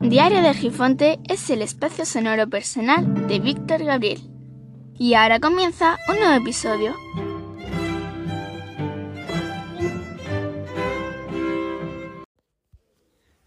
Diario 0.00 0.40
de 0.40 0.54
Gifonte 0.54 1.20
es 1.28 1.50
el 1.50 1.60
espacio 1.60 2.06
sonoro 2.06 2.48
personal 2.48 3.28
de 3.28 3.38
Víctor 3.38 3.84
Gabriel. 3.84 4.30
Y 4.98 5.12
ahora 5.12 5.40
comienza 5.40 5.98
un 6.08 6.18
nuevo 6.18 6.40
episodio. 6.40 6.94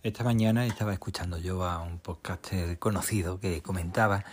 Esta 0.03 0.23
mañana 0.23 0.67
estaba 0.67 0.93
escuchando 0.93 1.39
yo 1.39 1.65
a 1.65 1.81
un 1.81 1.97
podcaster 1.97 2.77
conocido 2.77 3.39
que 3.39 3.63
comentaba 3.63 4.23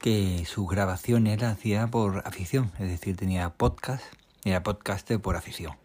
que 0.00 0.44
sus 0.46 0.68
grabaciones 0.68 1.40
las 1.40 1.52
hacía 1.52 1.86
por 1.86 2.26
afición, 2.26 2.72
es 2.80 2.88
decir, 2.88 3.16
tenía 3.16 3.50
podcast, 3.50 4.02
era 4.44 4.64
podcaster 4.64 5.20
por 5.20 5.36
afición. 5.36 5.76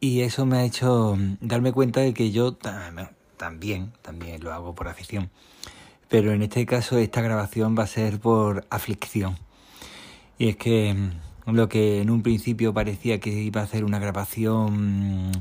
Y 0.00 0.20
eso 0.20 0.44
me 0.44 0.58
ha 0.58 0.64
hecho 0.64 1.16
darme 1.40 1.72
cuenta 1.72 2.00
de 2.00 2.12
que 2.12 2.30
yo 2.30 2.52
también, 3.42 3.92
también 4.02 4.40
lo 4.44 4.52
hago 4.52 4.72
por 4.72 4.86
afición. 4.86 5.28
Pero 6.08 6.30
en 6.30 6.42
este 6.42 6.64
caso 6.64 6.96
esta 6.98 7.22
grabación 7.22 7.76
va 7.76 7.82
a 7.82 7.88
ser 7.88 8.20
por 8.20 8.64
aflicción. 8.70 9.36
Y 10.38 10.50
es 10.50 10.56
que 10.56 10.94
mm, 10.94 11.50
lo 11.50 11.68
que 11.68 12.00
en 12.00 12.10
un 12.10 12.22
principio 12.22 12.72
parecía 12.72 13.18
que 13.18 13.30
iba 13.30 13.60
a 13.60 13.66
ser 13.66 13.84
una 13.84 13.98
grabación 13.98 15.30
mm, 15.30 15.32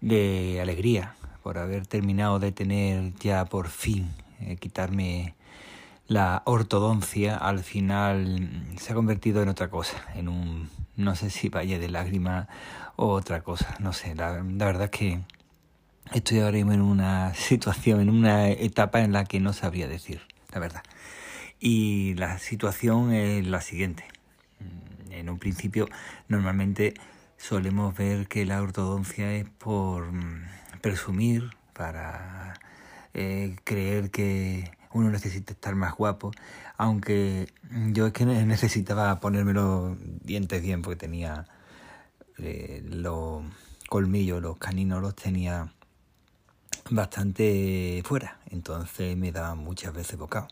de 0.00 0.60
alegría, 0.62 1.16
por 1.42 1.58
haber 1.58 1.88
terminado 1.88 2.38
de 2.38 2.52
tener 2.52 3.14
ya 3.16 3.44
por 3.46 3.66
fin, 3.66 4.12
eh, 4.38 4.56
quitarme 4.56 5.34
la 6.06 6.42
ortodoncia, 6.44 7.36
al 7.36 7.64
final 7.64 8.42
mm, 8.42 8.78
se 8.78 8.92
ha 8.92 8.94
convertido 8.94 9.42
en 9.42 9.48
otra 9.48 9.70
cosa, 9.70 9.96
en 10.14 10.28
un, 10.28 10.70
no 10.94 11.16
sé 11.16 11.30
si 11.30 11.48
valle 11.48 11.80
de 11.80 11.88
lágrimas 11.88 12.46
o 12.94 13.08
otra 13.08 13.40
cosa, 13.42 13.74
no 13.80 13.92
sé, 13.92 14.14
la, 14.14 14.34
la 14.34 14.66
verdad 14.66 14.84
es 14.84 14.90
que 14.90 15.20
Estoy 16.12 16.40
ahora 16.40 16.56
mismo 16.56 16.72
en 16.72 16.80
una 16.80 17.34
situación, 17.34 18.00
en 18.00 18.10
una 18.10 18.48
etapa 18.48 19.00
en 19.00 19.12
la 19.12 19.24
que 19.24 19.40
no 19.40 19.52
sabría 19.52 19.86
decir, 19.86 20.22
la 20.52 20.58
verdad. 20.58 20.82
Y 21.60 22.14
la 22.14 22.38
situación 22.38 23.12
es 23.12 23.46
la 23.46 23.60
siguiente. 23.60 24.04
Mm, 24.58 25.12
en 25.12 25.30
un 25.30 25.38
principio, 25.38 25.88
normalmente 26.28 26.94
solemos 27.36 27.96
ver 27.96 28.26
que 28.26 28.44
la 28.44 28.60
ortodoncia 28.60 29.32
es 29.34 29.48
por 29.48 30.12
mm, 30.12 30.44
presumir, 30.80 31.50
para 31.72 32.54
eh, 33.14 33.56
creer 33.64 34.10
que 34.10 34.72
uno 34.92 35.10
necesita 35.10 35.52
estar 35.52 35.74
más 35.74 35.94
guapo, 35.94 36.32
aunque 36.76 37.46
yo 37.92 38.06
es 38.06 38.12
que 38.12 38.26
necesitaba 38.26 39.20
ponerme 39.20 39.52
los 39.52 39.96
dientes 40.22 40.60
bien 40.62 40.82
porque 40.82 40.96
tenía 40.96 41.46
eh, 42.38 42.82
los 42.84 43.44
colmillos, 43.88 44.42
los 44.42 44.58
caninos 44.58 45.00
los 45.00 45.14
tenía 45.14 45.72
bastante 46.88 48.02
fuera, 48.04 48.40
entonces 48.50 49.16
me 49.16 49.32
daban 49.32 49.58
muchas 49.58 49.92
veces 49.92 50.18
bocado. 50.18 50.48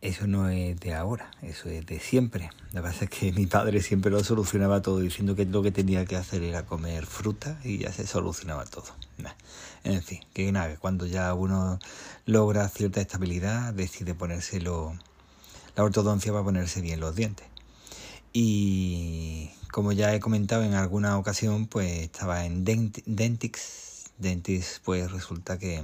Eso 0.00 0.26
no 0.26 0.48
es 0.48 0.80
de 0.80 0.94
ahora, 0.94 1.30
eso 1.42 1.68
es 1.68 1.86
de 1.86 2.00
siempre. 2.00 2.50
La 2.72 2.80
verdad 2.80 3.04
es 3.04 3.10
que 3.10 3.30
mi 3.32 3.46
padre 3.46 3.80
siempre 3.80 4.10
lo 4.10 4.24
solucionaba 4.24 4.82
todo 4.82 4.98
diciendo 4.98 5.36
que 5.36 5.44
lo 5.44 5.62
que 5.62 5.70
tenía 5.70 6.04
que 6.06 6.16
hacer 6.16 6.42
era 6.42 6.66
comer 6.66 7.06
fruta 7.06 7.60
y 7.62 7.78
ya 7.78 7.92
se 7.92 8.04
solucionaba 8.06 8.64
todo. 8.64 8.86
En 9.84 10.02
fin, 10.02 10.20
que 10.34 10.50
nada, 10.50 10.76
cuando 10.78 11.06
ya 11.06 11.32
uno 11.34 11.78
logra 12.26 12.68
cierta 12.68 13.00
estabilidad, 13.00 13.74
decide 13.74 14.14
ponérselo, 14.14 14.92
la 15.76 15.84
ortodoncia 15.84 16.32
va 16.32 16.40
a 16.40 16.44
ponerse 16.44 16.80
bien 16.80 16.98
los 16.98 17.14
dientes. 17.14 17.46
Y 18.32 19.50
como 19.70 19.92
ya 19.92 20.12
he 20.14 20.18
comentado 20.18 20.64
en 20.64 20.74
alguna 20.74 21.16
ocasión, 21.16 21.66
pues 21.66 22.00
estaba 22.00 22.44
en 22.44 22.64
Dentix 22.64 23.91
Dentist, 24.18 24.82
pues 24.84 25.10
resulta 25.10 25.58
que 25.58 25.82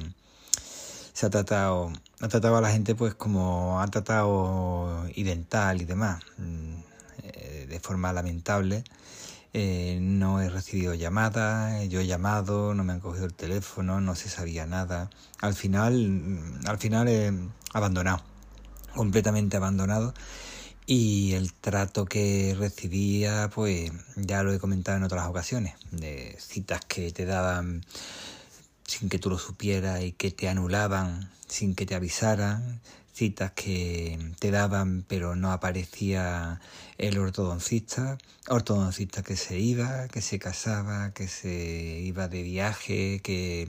se 1.13 1.27
ha 1.27 1.31
tratado, 1.31 1.93
ha 2.21 2.29
tratado 2.29 2.57
a 2.57 2.61
la 2.61 2.71
gente 2.71 2.95
pues 2.95 3.15
como 3.15 3.81
ha 3.81 3.89
tratado 3.89 5.05
y 5.15 5.25
dental 5.25 5.83
y 5.83 5.85
demás, 5.85 6.23
mm, 6.37 6.75
eh, 7.25 7.67
de 7.69 7.81
forma 7.81 8.13
lamentable. 8.13 8.85
Eh, 9.55 9.99
no 10.01 10.41
he 10.41 10.49
recibido 10.49 10.95
llamadas, 10.95 11.89
yo 11.89 12.01
he 12.01 12.07
llamado, 12.07 12.75
no 12.75 12.85
me 12.85 12.93
han 12.93 13.01
cogido 13.01 13.25
el 13.27 13.35
teléfono, 13.35 14.01
no 14.01 14.15
se 14.15 14.29
sabía 14.29 14.67
nada. 14.67 15.11
Al 15.41 15.55
final, 15.55 16.09
mm, 16.09 16.69
al 16.69 16.79
final 16.79 17.09
he 17.09 17.33
abandonado, 17.73 18.23
completamente 18.95 19.57
abandonado. 19.57 20.15
Y 20.91 21.35
el 21.35 21.53
trato 21.53 22.07
que 22.07 22.57
recibía, 22.59 23.51
pues 23.55 23.93
ya 24.17 24.43
lo 24.43 24.55
he 24.55 24.59
comentado 24.59 24.97
en 24.97 25.03
otras 25.03 25.27
ocasiones, 25.27 25.75
de 25.91 26.35
citas 26.41 26.81
que 26.87 27.13
te 27.13 27.27
daban 27.27 27.85
sin 28.87 29.11
que 29.11 29.19
tú 29.19 29.29
lo 29.29 29.37
supieras 29.37 30.03
y 30.03 30.13
que 30.13 30.31
te 30.31 30.49
anulaban 30.49 31.31
sin 31.47 31.75
que 31.75 31.85
te 31.85 31.95
avisaran, 31.95 32.81
citas 33.13 33.53
que 33.53 34.19
te 34.39 34.51
daban 34.51 35.05
pero 35.07 35.37
no 35.37 35.53
aparecía 35.53 36.59
el 36.97 37.19
ortodoncista, 37.19 38.17
ortodoncista 38.49 39.23
que 39.23 39.37
se 39.37 39.59
iba, 39.59 40.09
que 40.09 40.23
se 40.23 40.39
casaba, 40.39 41.13
que 41.13 41.29
se 41.29 42.01
iba 42.01 42.29
de 42.29 42.43
viaje, 42.43 43.21
que 43.23 43.69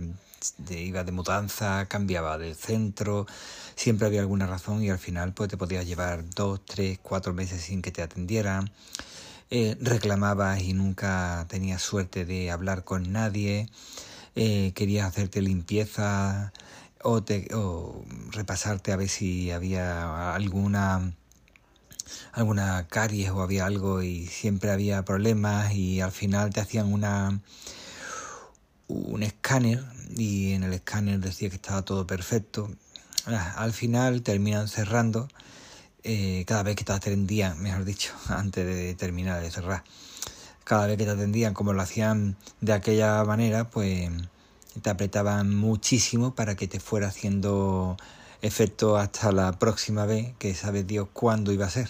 iba 0.70 1.04
de 1.04 1.12
mudanza, 1.12 1.86
cambiaba 1.88 2.38
de 2.38 2.56
centro, 2.56 3.28
siempre 3.76 4.08
había 4.08 4.22
alguna 4.22 4.48
razón 4.48 4.84
y 4.84 4.90
al 4.90 5.00
final 5.00 5.34
pues 5.34 5.50
te 5.50 5.58
podías 5.58 5.86
llevar 5.86 6.30
dos, 6.32 6.62
tres, 6.66 7.00
cuatro 7.02 7.34
meses 7.34 7.62
sin 7.62 7.82
que 7.82 7.92
te 7.92 8.02
atendieran. 8.02 8.72
Eh, 9.52 9.78
reclamabas 9.82 10.62
y 10.62 10.74
nunca 10.74 11.46
tenías 11.50 11.82
suerte 11.82 12.24
de 12.26 12.52
hablar 12.52 12.84
con 12.84 13.12
nadie 13.12 13.68
eh, 14.36 14.72
querías 14.76 15.08
hacerte 15.08 15.42
limpieza 15.42 16.54
o, 17.04 17.24
te, 17.24 17.48
o 17.54 18.04
repasarte 18.32 18.92
a 18.92 18.96
ver 18.96 19.10
si 19.10 19.52
había 19.52 20.34
alguna 20.34 21.14
alguna 22.32 22.88
caries 22.88 23.32
o 23.32 23.42
había 23.42 23.66
algo 23.66 24.02
y 24.02 24.28
siempre 24.28 24.72
había 24.72 25.04
problemas 25.04 25.74
y 25.74 26.02
al 26.02 26.12
final 26.12 26.52
te 26.52 26.62
hacían 26.62 26.92
una 26.92 27.42
un 28.90 29.24
escáner 29.24 29.82
y 30.18 30.52
en 30.52 30.64
el 30.64 30.74
escáner 30.74 31.20
decía 31.20 31.50
que 31.50 31.56
estaba 31.56 31.84
todo 31.84 32.06
perfecto. 32.06 32.70
Ah, 33.26 33.54
al 33.58 33.72
final 33.72 34.22
terminan 34.22 34.68
cerrando 34.68 35.30
eh, 36.04 36.44
cada 36.46 36.64
vez 36.64 36.76
que 36.76 36.84
te 36.84 36.92
atendían, 36.92 37.62
mejor 37.62 37.86
dicho, 37.86 38.14
antes 38.28 38.66
de 38.66 38.94
terminar 38.96 39.42
de 39.42 39.50
cerrar 39.50 39.84
cada 40.70 40.86
vez 40.86 40.98
que 41.00 41.06
te 41.06 41.10
atendían 41.10 41.56
como 41.56 41.74
lo 41.74 41.82
hacían 41.82 42.38
de 42.62 42.74
aquella 42.74 43.24
manera, 43.24 43.72
pues 43.72 44.12
te 44.84 44.92
apretaban 44.92 45.56
muchísimo 45.56 46.36
para 46.36 46.56
que 46.56 46.68
te 46.68 46.80
fuera 46.80 47.08
haciendo 47.08 47.98
efecto 48.44 48.96
hasta 48.96 49.32
la 49.32 49.58
próxima 49.58 50.06
vez, 50.06 50.36
que 50.38 50.54
sabe 50.54 50.84
Dios 50.84 51.08
cuándo 51.12 51.52
iba 51.52 51.66
a 51.66 51.72
ser. 51.72 51.90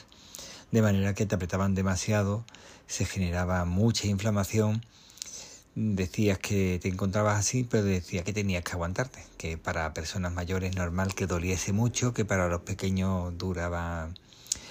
De 0.71 0.81
manera 0.81 1.13
que 1.13 1.25
te 1.25 1.35
apretaban 1.35 1.75
demasiado, 1.75 2.45
se 2.87 3.03
generaba 3.03 3.65
mucha 3.65 4.07
inflamación. 4.07 4.81
Decías 5.75 6.39
que 6.39 6.79
te 6.81 6.89
encontrabas 6.89 7.37
así, 7.39 7.63
pero 7.63 7.83
decías 7.83 8.25
que 8.25 8.33
tenías 8.33 8.63
que 8.63 8.71
aguantarte, 8.71 9.23
que 9.37 9.57
para 9.57 9.93
personas 9.93 10.33
mayores 10.33 10.75
normal 10.75 11.15
que 11.15 11.27
doliese 11.27 11.73
mucho, 11.73 12.13
que 12.13 12.25
para 12.25 12.47
los 12.47 12.61
pequeños 12.61 13.37
duraba 13.37 14.09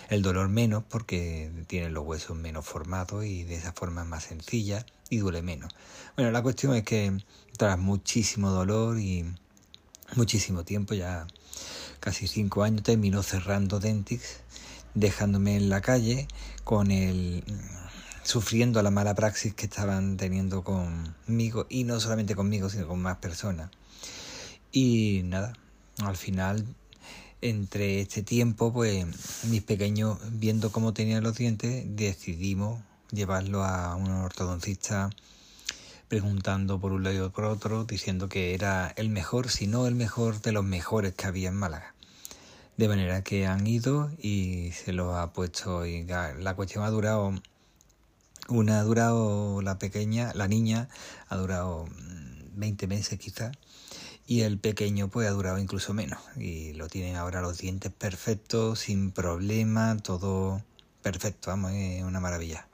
el 0.08 0.22
dolor 0.22 0.48
menos 0.48 0.84
porque 0.88 1.50
tienen 1.66 1.94
los 1.94 2.04
huesos 2.04 2.36
menos 2.36 2.66
formados 2.66 3.24
y 3.24 3.44
de 3.44 3.54
esa 3.54 3.72
forma 3.72 4.02
es 4.02 4.08
más 4.08 4.24
sencilla 4.24 4.84
y 5.10 5.18
duele 5.18 5.42
menos. 5.42 5.72
Bueno, 6.16 6.30
la 6.30 6.42
cuestión 6.42 6.74
es 6.74 6.82
que 6.82 7.16
tras 7.56 7.78
muchísimo 7.78 8.50
dolor 8.50 8.98
y 8.98 9.24
muchísimo 10.16 10.64
tiempo, 10.64 10.94
ya 10.94 11.26
casi 12.00 12.26
cinco 12.26 12.62
años, 12.62 12.82
terminó 12.82 13.22
cerrando 13.22 13.80
Dentix, 13.80 14.40
dejándome 14.94 15.56
en 15.56 15.68
la 15.68 15.80
calle 15.80 16.26
con 16.64 16.90
el 16.90 17.44
sufriendo 18.28 18.82
la 18.82 18.90
mala 18.90 19.14
praxis 19.14 19.54
que 19.54 19.64
estaban 19.64 20.18
teniendo 20.18 20.62
conmigo 20.62 21.66
y 21.70 21.84
no 21.84 21.98
solamente 21.98 22.36
conmigo, 22.36 22.68
sino 22.68 22.86
con 22.86 23.00
más 23.00 23.16
personas. 23.16 23.70
Y 24.70 25.22
nada, 25.24 25.54
al 26.04 26.16
final 26.18 26.66
entre 27.40 28.02
este 28.02 28.22
tiempo, 28.22 28.70
pues 28.70 29.06
mis 29.44 29.62
pequeños, 29.62 30.18
viendo 30.32 30.70
cómo 30.70 30.92
tenían 30.92 31.22
los 31.22 31.36
dientes, 31.36 31.84
decidimos 31.96 32.82
llevarlo 33.12 33.64
a 33.64 33.94
un 33.96 34.10
ortodoncista 34.10 35.08
preguntando 36.08 36.78
por 36.78 36.92
un 36.92 37.04
lado 37.04 37.26
y 37.26 37.30
por 37.30 37.44
otro, 37.44 37.84
diciendo 37.84 38.28
que 38.28 38.52
era 38.52 38.92
el 38.96 39.08
mejor, 39.08 39.48
si 39.48 39.66
no 39.66 39.86
el 39.86 39.94
mejor 39.94 40.42
de 40.42 40.52
los 40.52 40.64
mejores 40.64 41.14
que 41.14 41.26
había 41.26 41.48
en 41.48 41.54
Málaga. 41.54 41.94
De 42.76 42.88
manera 42.88 43.24
que 43.24 43.46
han 43.46 43.66
ido 43.66 44.10
y 44.18 44.72
se 44.72 44.92
los 44.92 45.16
ha 45.16 45.32
puesto 45.32 45.86
y 45.86 46.04
la 46.04 46.54
cuestión 46.56 46.84
ha 46.84 46.90
durado, 46.90 47.32
una 48.48 48.80
ha 48.80 48.82
durado 48.82 49.62
la 49.62 49.78
pequeña, 49.78 50.32
la 50.34 50.48
niña 50.48 50.88
ha 51.28 51.36
durado 51.36 51.86
20 52.56 52.86
meses 52.86 53.18
quizás 53.18 53.56
y 54.26 54.42
el 54.42 54.58
pequeño 54.58 55.08
pues 55.08 55.28
ha 55.28 55.30
durado 55.30 55.58
incluso 55.58 55.94
menos 55.94 56.18
y 56.36 56.72
lo 56.74 56.88
tienen 56.88 57.16
ahora 57.16 57.40
los 57.40 57.58
dientes 57.58 57.92
perfectos, 57.92 58.80
sin 58.80 59.10
problema, 59.10 59.96
todo 59.96 60.62
perfecto, 61.02 61.50
vamos, 61.50 61.72
es 61.72 62.02
una 62.02 62.20
maravilla. 62.20 62.68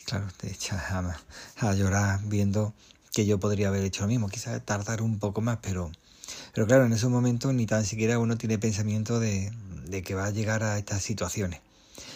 Y 0.00 0.04
claro, 0.04 0.26
te 0.38 0.50
echas 0.50 0.82
a, 0.90 1.74
llorar 1.74 2.20
viendo 2.24 2.72
que 3.12 3.26
yo 3.26 3.38
podría 3.38 3.68
haber 3.68 3.84
hecho 3.84 4.02
lo 4.02 4.08
mismo, 4.08 4.28
quizás 4.28 4.64
tardar 4.64 5.02
un 5.02 5.18
poco 5.18 5.40
más, 5.40 5.58
pero, 5.60 5.90
Pero 6.54 6.66
claro, 6.66 6.86
en 6.86 6.92
esos 6.92 7.10
momentos 7.10 7.52
ni 7.52 7.66
tan 7.66 7.84
siquiera 7.84 8.18
uno 8.18 8.38
tiene 8.38 8.58
pensamiento 8.58 9.20
de, 9.20 9.52
de 9.88 10.02
que 10.02 10.14
va 10.14 10.26
a 10.26 10.30
llegar 10.30 10.62
a 10.62 10.78
estas 10.78 11.02
situaciones 11.02 11.60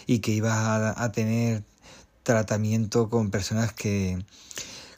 y 0.06 0.20
que 0.20 0.32
ibas 0.32 0.56
a, 0.96 1.12
tener 1.12 1.62
tratamiento 2.22 3.08
con 3.10 3.30
personas 3.30 3.72
que, 3.72 4.24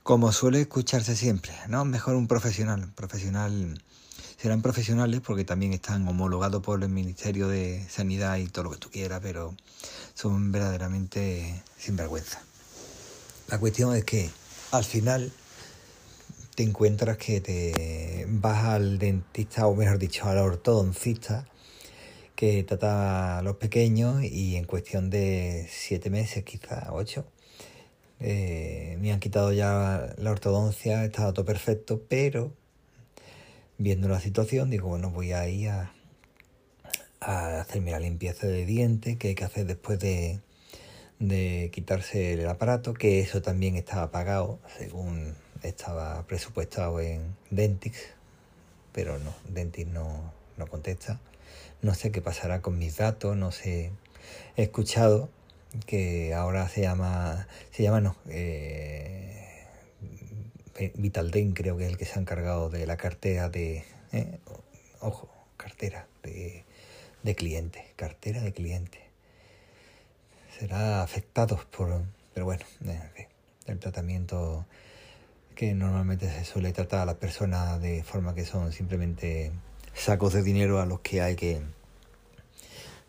como 0.02 0.32
suele 0.32 0.62
escucharse 0.62 1.16
siempre, 1.16 1.52
¿no? 1.68 1.84
Mejor 1.84 2.16
un 2.16 2.28
profesional, 2.28 2.92
profesional 2.94 3.80
serán 4.44 4.60
profesionales 4.60 5.20
porque 5.24 5.44
también 5.44 5.72
están 5.72 6.06
homologados 6.06 6.62
por 6.62 6.82
el 6.82 6.90
Ministerio 6.90 7.48
de 7.48 7.86
Sanidad 7.88 8.36
y 8.36 8.46
todo 8.46 8.64
lo 8.64 8.70
que 8.72 8.76
tú 8.76 8.90
quieras, 8.90 9.20
pero 9.22 9.54
son 10.14 10.52
verdaderamente 10.52 11.62
sinvergüenza. 11.78 12.42
La 13.48 13.58
cuestión 13.58 13.96
es 13.96 14.04
que 14.04 14.30
al 14.70 14.84
final 14.84 15.32
te 16.54 16.62
encuentras 16.62 17.16
que 17.16 17.40
te 17.40 18.26
vas 18.28 18.64
al 18.64 18.98
dentista, 18.98 19.66
o 19.66 19.74
mejor 19.74 19.98
dicho, 19.98 20.26
al 20.26 20.38
ortodoncista, 20.38 21.46
que 22.52 22.62
trata 22.62 23.38
a 23.38 23.42
los 23.42 23.56
pequeños 23.56 24.22
y 24.22 24.56
en 24.56 24.64
cuestión 24.66 25.08
de 25.08 25.66
siete 25.70 26.10
meses, 26.10 26.44
quizás 26.44 26.88
ocho, 26.90 27.24
eh, 28.20 28.98
me 29.00 29.12
han 29.12 29.20
quitado 29.20 29.50
ya 29.52 30.14
la 30.18 30.30
ortodoncia, 30.30 31.00
ha 31.00 31.04
estado 31.06 31.32
todo 31.32 31.46
perfecto, 31.46 32.02
pero 32.06 32.52
viendo 33.78 34.08
la 34.08 34.20
situación 34.20 34.68
digo, 34.68 34.88
bueno, 34.88 35.10
voy 35.10 35.32
a 35.32 35.48
ir 35.48 35.70
a, 35.70 35.94
a 37.20 37.62
hacerme 37.62 37.92
la 37.92 37.98
limpieza 38.00 38.46
de 38.46 38.66
dientes 38.66 39.16
que 39.16 39.28
hay 39.28 39.34
que 39.34 39.44
hacer 39.44 39.64
después 39.64 39.98
de, 39.98 40.40
de 41.20 41.70
quitarse 41.72 42.34
el 42.34 42.46
aparato, 42.46 42.92
que 42.92 43.20
eso 43.20 43.40
también 43.40 43.76
estaba 43.76 44.10
pagado 44.10 44.58
según 44.76 45.34
estaba 45.62 46.26
presupuestado 46.26 47.00
en 47.00 47.36
Dentix, 47.50 47.96
pero 48.92 49.18
no, 49.18 49.34
Dentix 49.48 49.88
no, 49.88 50.43
no 50.56 50.66
contesta. 50.66 51.20
No 51.82 51.94
sé 51.94 52.10
qué 52.10 52.22
pasará 52.22 52.62
con 52.62 52.78
mis 52.78 52.96
datos, 52.96 53.36
no 53.36 53.52
sé. 53.52 53.92
He 54.56 54.62
escuchado 54.64 55.28
que 55.86 56.34
ahora 56.34 56.68
se 56.68 56.82
llama, 56.82 57.46
se 57.72 57.82
llama 57.82 58.00
no, 58.00 58.16
eh, 58.28 59.64
Vitalden 60.94 61.52
creo 61.52 61.76
que 61.76 61.84
es 61.84 61.90
el 61.90 61.98
que 61.98 62.04
se 62.04 62.18
ha 62.18 62.22
encargado 62.22 62.70
de 62.70 62.86
la 62.86 62.96
cartera 62.96 63.48
de, 63.48 63.84
eh, 64.12 64.38
ojo, 65.00 65.28
cartera 65.56 66.06
de, 66.22 66.64
de 67.22 67.34
cliente, 67.34 67.92
cartera 67.96 68.40
de 68.40 68.52
cliente. 68.52 69.00
Será 70.58 71.02
afectados 71.02 71.64
por, 71.64 72.02
pero 72.32 72.46
bueno, 72.46 72.64
el 73.66 73.78
tratamiento 73.78 74.66
que 75.54 75.74
normalmente 75.74 76.28
se 76.28 76.44
suele 76.44 76.72
tratar 76.72 77.00
a 77.00 77.06
las 77.06 77.16
personas 77.16 77.80
de 77.80 78.02
forma 78.02 78.34
que 78.34 78.44
son 78.44 78.72
simplemente 78.72 79.52
sacos 79.94 80.32
de 80.32 80.42
dinero 80.42 80.80
a 80.80 80.86
los 80.86 81.00
que 81.00 81.22
hay 81.22 81.36
que 81.36 81.62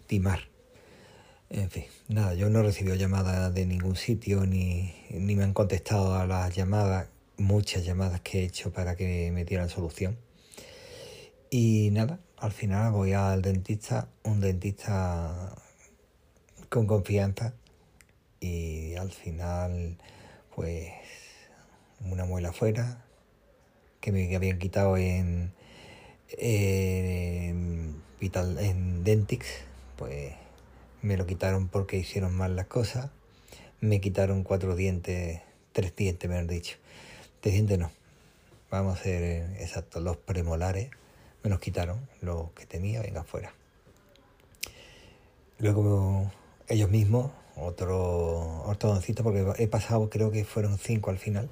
timar. 0.07 0.39
En 1.49 1.69
fin, 1.69 1.85
nada, 2.07 2.33
yo 2.33 2.49
no 2.49 2.59
he 2.59 2.63
recibido 2.63 2.95
llamadas 2.95 3.53
de 3.53 3.65
ningún 3.65 3.95
sitio 3.95 4.45
ni, 4.45 4.93
ni 5.11 5.35
me 5.35 5.43
han 5.43 5.53
contestado 5.53 6.15
a 6.15 6.25
las 6.25 6.55
llamadas, 6.55 7.07
muchas 7.37 7.85
llamadas 7.85 8.21
que 8.21 8.39
he 8.39 8.43
hecho 8.45 8.71
para 8.71 8.95
que 8.95 9.31
me 9.31 9.45
dieran 9.45 9.69
solución. 9.69 10.17
Y 11.49 11.89
nada, 11.91 12.19
al 12.37 12.51
final 12.51 12.91
voy 12.91 13.13
al 13.13 13.41
dentista, 13.41 14.09
un 14.23 14.41
dentista 14.41 15.55
con 16.69 16.87
confianza 16.87 17.53
y 18.39 18.95
al 18.95 19.11
final 19.11 19.97
pues 20.53 20.91
una 22.01 22.25
muela 22.25 22.49
afuera 22.49 23.05
que 24.01 24.11
me 24.11 24.35
habían 24.35 24.59
quitado 24.59 24.97
en, 24.97 25.53
en, 26.29 28.01
Vital, 28.19 28.57
en 28.59 29.03
Dentix, 29.03 29.45
pues 29.95 30.33
me 31.01 31.17
lo 31.17 31.25
quitaron 31.25 31.67
porque 31.67 31.97
hicieron 31.97 32.35
mal 32.35 32.55
las 32.55 32.67
cosas. 32.67 33.11
Me 33.81 34.01
quitaron 34.01 34.43
cuatro 34.43 34.75
dientes, 34.75 35.41
tres 35.71 35.95
dientes, 35.95 36.29
me 36.29 36.37
han 36.37 36.47
dicho. 36.47 36.77
Tres 37.41 37.53
dientes 37.53 37.77
no. 37.77 37.91
Vamos 38.71 38.99
a 38.99 39.03
ser 39.03 39.55
exactos, 39.59 40.01
los 40.01 40.17
premolares 40.17 40.89
me 41.43 41.49
los 41.51 41.59
quitaron, 41.59 42.09
los 42.21 42.51
que 42.53 42.65
tenía, 42.65 43.01
venga 43.03 43.21
afuera. 43.21 43.53
Luego 45.59 46.31
ellos 46.67 46.89
mismos, 46.89 47.31
otro 47.55 48.63
ortodoncista, 48.63 49.21
porque 49.21 49.45
he 49.59 49.67
pasado, 49.67 50.09
creo 50.09 50.31
que 50.31 50.43
fueron 50.43 50.79
cinco 50.79 51.11
al 51.11 51.19
final 51.19 51.49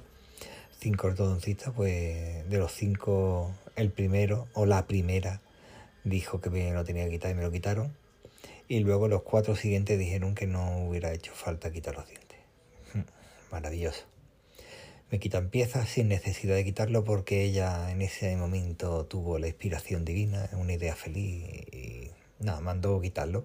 cinco 0.84 1.06
ortodoncistas, 1.06 1.72
pues 1.74 2.46
de 2.46 2.58
los 2.58 2.70
cinco, 2.70 3.50
el 3.76 3.90
primero 3.90 4.48
o 4.54 4.66
la 4.66 4.86
primera 4.86 5.40
dijo 6.04 6.40
que 6.40 6.50
me 6.50 6.72
lo 6.72 6.84
tenía 6.84 7.04
que 7.04 7.10
quitar 7.10 7.30
y 7.30 7.34
me 7.34 7.42
lo 7.42 7.50
quitaron. 7.50 7.96
Y 8.68 8.80
luego 8.80 9.08
los 9.08 9.22
cuatro 9.22 9.56
siguientes 9.56 9.98
dijeron 9.98 10.34
que 10.34 10.46
no 10.46 10.86
hubiera 10.86 11.12
hecho 11.12 11.32
falta 11.34 11.70
quitar 11.70 11.94
los 11.96 12.06
dientes. 12.06 12.38
Maravilloso. 13.50 14.04
Me 15.10 15.18
quitan 15.18 15.50
piezas 15.50 15.88
sin 15.88 16.08
necesidad 16.08 16.54
de 16.54 16.64
quitarlo 16.64 17.04
porque 17.04 17.44
ella 17.44 17.90
en 17.90 18.02
ese 18.02 18.36
momento 18.36 19.04
tuvo 19.06 19.38
la 19.38 19.48
inspiración 19.48 20.04
divina, 20.04 20.48
una 20.52 20.72
idea 20.72 20.96
feliz 20.96 21.44
y 21.72 22.10
nada, 22.40 22.60
mandó 22.60 23.00
quitarlo. 23.00 23.44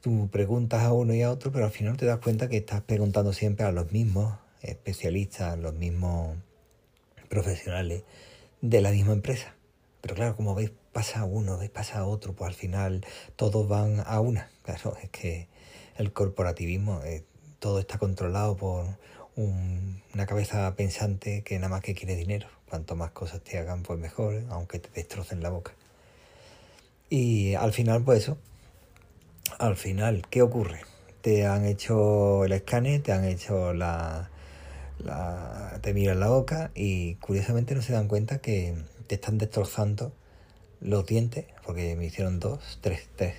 Tú 0.00 0.28
preguntas 0.30 0.82
a 0.82 0.92
uno 0.92 1.14
y 1.14 1.22
a 1.22 1.30
otro, 1.30 1.50
pero 1.50 1.64
al 1.64 1.70
final 1.70 1.96
te 1.96 2.06
das 2.06 2.18
cuenta 2.18 2.48
que 2.48 2.58
estás 2.58 2.82
preguntando 2.82 3.32
siempre 3.32 3.66
a 3.66 3.72
los 3.72 3.90
mismos 3.90 4.38
especialistas, 4.62 5.58
los 5.58 5.74
mismos 5.74 6.36
profesionales 7.28 8.04
de 8.64 8.80
la 8.80 8.90
misma 8.90 9.12
empresa. 9.12 9.54
Pero 10.00 10.14
claro, 10.14 10.36
como 10.36 10.54
veis, 10.54 10.72
pasa 10.92 11.24
uno, 11.24 11.58
pasa 11.72 12.06
otro, 12.06 12.32
pues 12.32 12.48
al 12.48 12.54
final 12.54 13.04
todos 13.36 13.68
van 13.68 14.02
a 14.06 14.20
una. 14.20 14.48
Claro, 14.62 14.96
es 15.02 15.10
que 15.10 15.48
el 15.96 16.12
corporativismo, 16.12 17.02
eh, 17.04 17.24
todo 17.58 17.78
está 17.78 17.98
controlado 17.98 18.56
por 18.56 18.86
una 19.36 20.26
cabeza 20.26 20.74
pensante 20.76 21.42
que 21.42 21.56
nada 21.58 21.68
más 21.68 21.82
que 21.82 21.94
quiere 21.94 22.16
dinero. 22.16 22.48
Cuanto 22.68 22.96
más 22.96 23.10
cosas 23.10 23.42
te 23.42 23.58
hagan, 23.58 23.82
pues 23.82 23.98
mejor, 23.98 24.42
aunque 24.48 24.78
te 24.78 24.88
destrocen 24.94 25.42
la 25.42 25.50
boca. 25.50 25.72
Y 27.10 27.54
al 27.54 27.72
final, 27.72 28.02
pues 28.02 28.22
eso. 28.22 28.38
Al 29.58 29.76
final, 29.76 30.26
¿qué 30.30 30.40
ocurre? 30.40 30.80
Te 31.20 31.46
han 31.46 31.66
hecho 31.66 32.44
el 32.44 32.52
escáner, 32.52 33.02
te 33.02 33.12
han 33.12 33.24
hecho 33.24 33.74
la, 33.74 34.30
la, 34.98 35.78
te 35.82 35.94
miran 35.94 36.20
la 36.20 36.28
boca 36.28 36.70
y 36.74 37.16
curiosamente 37.16 37.74
no 37.74 37.82
se 37.82 37.92
dan 37.92 38.08
cuenta 38.08 38.38
que 38.38 38.74
te 39.06 39.16
están 39.16 39.38
destrozando 39.38 40.12
los 40.80 41.06
dientes, 41.06 41.46
porque 41.64 41.96
me 41.96 42.06
hicieron 42.06 42.40
dos, 42.40 42.78
tres, 42.80 43.08
tres. 43.16 43.34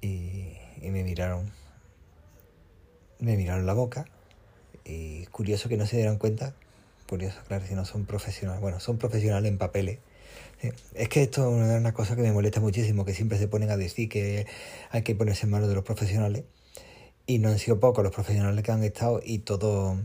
Y, 0.00 0.58
y 0.82 0.90
me 0.90 1.02
miraron, 1.04 1.52
me 3.18 3.36
miraron 3.36 3.66
la 3.66 3.72
boca 3.72 4.04
y 4.84 5.26
curioso 5.26 5.68
que 5.68 5.76
no 5.76 5.86
se 5.86 5.96
dieran 5.96 6.18
cuenta, 6.18 6.54
curioso, 7.08 7.38
claro, 7.46 7.64
si 7.66 7.74
no 7.74 7.84
son 7.84 8.04
profesionales, 8.04 8.60
bueno, 8.60 8.80
son 8.80 8.98
profesionales 8.98 9.50
en 9.50 9.58
papeles. 9.58 9.98
Es 10.94 11.08
que 11.08 11.22
esto 11.22 11.48
es 11.48 11.78
una 11.78 11.92
cosa 11.92 12.16
que 12.16 12.22
me 12.22 12.32
molesta 12.32 12.60
muchísimo, 12.60 13.04
que 13.04 13.14
siempre 13.14 13.38
se 13.38 13.48
ponen 13.48 13.70
a 13.70 13.76
decir 13.76 14.08
que 14.08 14.46
hay 14.90 15.02
que 15.02 15.14
ponerse 15.14 15.46
en 15.46 15.50
manos 15.50 15.68
de 15.68 15.74
los 15.74 15.84
profesionales 15.84 16.44
y 17.26 17.38
no 17.38 17.48
han 17.48 17.58
sido 17.58 17.80
pocos 17.80 18.04
los 18.04 18.12
profesionales 18.12 18.62
que 18.62 18.72
han 18.72 18.82
estado 18.82 19.20
y 19.24 19.38
todos 19.38 19.98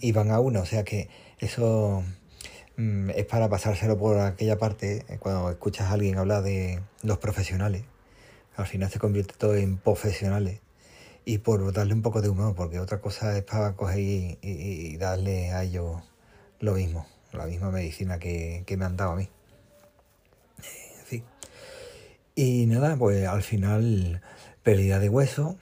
iban 0.00 0.30
a 0.30 0.40
uno, 0.40 0.62
o 0.62 0.66
sea 0.66 0.84
que 0.84 1.08
eso 1.38 2.02
mm, 2.76 3.10
es 3.10 3.26
para 3.26 3.48
pasárselo 3.48 3.96
por 3.96 4.18
aquella 4.18 4.58
parte 4.58 5.04
eh, 5.08 5.18
cuando 5.18 5.50
escuchas 5.50 5.88
a 5.88 5.92
alguien 5.92 6.18
hablar 6.18 6.42
de 6.42 6.80
los 7.02 7.18
profesionales, 7.18 7.84
al 8.56 8.66
final 8.66 8.90
se 8.90 8.98
convierte 8.98 9.34
todo 9.38 9.54
en 9.54 9.78
profesionales 9.78 10.60
y 11.24 11.38
por 11.38 11.72
darle 11.72 11.94
un 11.94 12.02
poco 12.02 12.22
de 12.22 12.28
humor, 12.30 12.54
porque 12.54 12.80
otra 12.80 13.00
cosa 13.00 13.36
es 13.36 13.44
para 13.44 13.76
coger 13.76 13.98
y, 14.00 14.96
darle 14.96 15.50
a 15.52 15.62
ellos 15.62 16.02
lo 16.58 16.72
mismo, 16.72 17.06
la 17.32 17.46
misma 17.46 17.70
medicina 17.70 18.18
que, 18.18 18.64
que 18.66 18.76
me 18.76 18.86
han 18.86 18.96
dado 18.96 19.12
a 19.12 19.16
mí. 19.16 19.28
En 20.98 21.04
fin. 21.04 21.24
Y 22.34 22.66
nada, 22.66 22.96
pues 22.96 23.26
al 23.26 23.42
final 23.42 24.22
pérdida 24.62 24.98
de 24.98 25.10
hueso, 25.10 25.58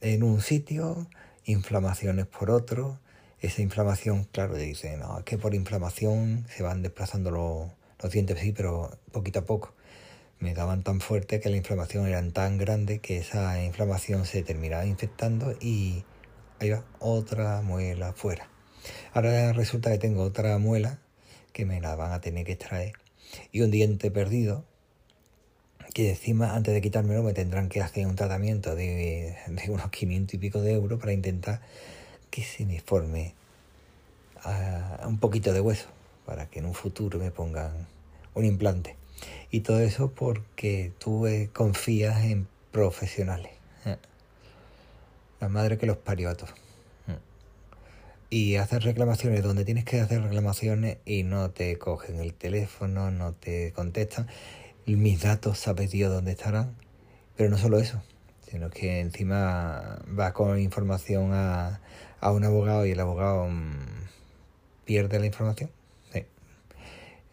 en 0.00 0.22
un 0.22 0.40
sitio, 0.40 1.08
inflamaciones 1.44 2.26
por 2.26 2.50
otro. 2.50 2.98
Esa 3.40 3.62
inflamación, 3.62 4.24
claro, 4.24 4.54
dice, 4.56 4.96
no, 4.96 5.18
es 5.18 5.24
que 5.24 5.38
por 5.38 5.54
inflamación 5.54 6.46
se 6.48 6.62
van 6.62 6.82
desplazando 6.82 7.30
los, 7.30 7.70
los 8.02 8.12
dientes, 8.12 8.38
sí, 8.38 8.52
pero 8.52 8.98
poquito 9.12 9.40
a 9.40 9.44
poco. 9.44 9.74
Me 10.38 10.54
daban 10.54 10.82
tan 10.82 11.00
fuerte 11.00 11.40
que 11.40 11.50
la 11.50 11.56
inflamación 11.56 12.06
era 12.06 12.22
tan 12.30 12.58
grande 12.58 12.98
que 12.98 13.18
esa 13.18 13.62
inflamación 13.62 14.26
se 14.26 14.42
terminaba 14.42 14.84
infectando 14.86 15.54
y 15.60 16.04
ahí 16.60 16.70
va, 16.70 16.84
otra 16.98 17.62
muela 17.62 18.12
fuera. 18.12 18.48
Ahora 19.12 19.52
resulta 19.52 19.90
que 19.90 19.98
tengo 19.98 20.22
otra 20.22 20.58
muela 20.58 20.98
que 21.52 21.64
me 21.64 21.80
la 21.80 21.94
van 21.94 22.12
a 22.12 22.20
tener 22.20 22.44
que 22.44 22.52
extraer 22.52 22.92
y 23.52 23.62
un 23.62 23.70
diente 23.70 24.10
perdido 24.10 24.64
que 25.94 26.10
encima 26.10 26.54
antes 26.54 26.74
de 26.74 26.82
quitármelo 26.82 27.22
me 27.22 27.32
tendrán 27.32 27.68
que 27.68 27.80
hacer 27.80 28.06
un 28.06 28.16
tratamiento 28.16 28.74
de, 28.74 29.36
unos 29.68 29.90
500 29.90 30.34
y 30.34 30.38
pico 30.38 30.60
de 30.60 30.72
euros 30.72 31.00
para 31.00 31.12
intentar 31.12 31.60
que 32.30 32.42
se 32.42 32.66
me 32.66 32.80
forme 32.80 33.32
ah, 34.42 35.04
un 35.06 35.18
poquito 35.18 35.52
de 35.52 35.60
hueso 35.60 35.86
para 36.26 36.46
que 36.46 36.58
en 36.58 36.66
un 36.66 36.74
futuro 36.74 37.18
me 37.18 37.30
pongan 37.30 37.86
un 38.34 38.44
implante. 38.44 38.96
Y 39.52 39.60
todo 39.60 39.78
eso 39.78 40.10
porque 40.10 40.92
tú 40.98 41.28
eh, 41.28 41.48
confías 41.52 42.24
en 42.24 42.48
profesionales. 42.72 43.52
¿eh? 43.84 43.96
La 45.40 45.48
madre 45.48 45.78
que 45.78 45.86
los 45.86 45.96
parió 45.96 46.30
a 46.30 46.34
todos. 46.34 46.54
¿eh? 47.06 47.18
Y 48.30 48.56
haces 48.56 48.82
reclamaciones 48.82 49.44
donde 49.44 49.64
tienes 49.64 49.84
que 49.84 50.00
hacer 50.00 50.22
reclamaciones 50.22 50.98
y 51.04 51.22
no 51.22 51.50
te 51.50 51.78
cogen 51.78 52.18
el 52.18 52.34
teléfono, 52.34 53.12
no 53.12 53.32
te 53.32 53.72
contestan. 53.72 54.26
Mis 54.86 55.22
datos, 55.22 55.58
sabes 55.58 55.90
Dios 55.90 56.12
dónde 56.12 56.32
estarán. 56.32 56.76
Pero 57.36 57.48
no 57.48 57.56
solo 57.58 57.78
eso, 57.78 58.02
sino 58.48 58.70
que 58.70 59.00
encima 59.00 59.98
vas 60.06 60.32
con 60.32 60.60
información 60.60 61.30
a, 61.32 61.80
a 62.20 62.30
un 62.30 62.44
abogado 62.44 62.84
y 62.86 62.90
el 62.90 63.00
abogado 63.00 63.48
mm, 63.48 64.08
pierde 64.84 65.18
la 65.18 65.26
información. 65.26 65.70
Sí. 66.12 66.24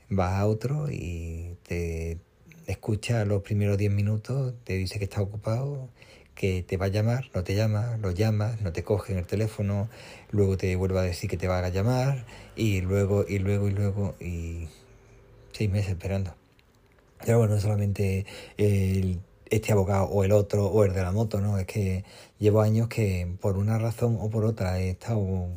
Vas 0.09 0.39
a 0.39 0.47
otro 0.47 0.87
y 0.89 1.57
te 1.67 2.19
escucha 2.67 3.25
los 3.25 3.41
primeros 3.43 3.77
10 3.77 3.91
minutos, 3.91 4.53
te 4.63 4.73
dice 4.73 4.97
que 4.97 5.05
está 5.05 5.21
ocupado, 5.21 5.89
que 6.35 6.63
te 6.63 6.77
va 6.77 6.85
a 6.85 6.89
llamar, 6.89 7.29
no 7.35 7.43
te 7.43 7.53
llama, 7.53 7.97
lo 7.97 8.11
llamas, 8.11 8.61
no 8.61 8.71
te 8.71 8.83
cogen 8.83 9.17
el 9.17 9.27
teléfono, 9.27 9.89
luego 10.31 10.57
te 10.57 10.75
vuelve 10.75 10.99
a 10.99 11.03
decir 11.03 11.29
que 11.29 11.37
te 11.37 11.47
va 11.47 11.59
a 11.59 11.69
llamar 11.69 12.25
y 12.55 12.81
luego 12.81 13.25
y 13.27 13.39
luego 13.39 13.67
y 13.67 13.71
luego 13.71 14.15
y 14.19 14.69
seis 15.51 15.69
meses 15.69 15.91
esperando. 15.91 16.40
Pero 17.25 17.39
bueno, 17.39 17.55
no 17.55 17.61
solamente 17.61 18.25
este 19.51 19.73
abogado 19.73 20.05
o 20.05 20.23
el 20.23 20.31
otro 20.31 20.67
o 20.67 20.85
el 20.85 20.93
de 20.93 21.01
la 21.03 21.11
moto, 21.11 21.41
¿no? 21.41 21.57
Es 21.57 21.67
que 21.67 22.05
llevo 22.39 22.61
años 22.61 22.87
que 22.87 23.35
por 23.41 23.57
una 23.57 23.77
razón 23.77 24.17
o 24.19 24.29
por 24.29 24.45
otra 24.45 24.79
he 24.79 24.91
estado 24.91 25.49